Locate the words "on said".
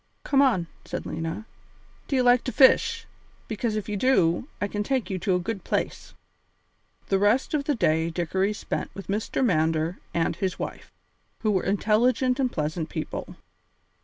0.41-1.05